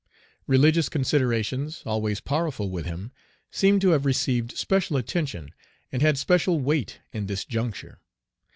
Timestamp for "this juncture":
7.27-7.99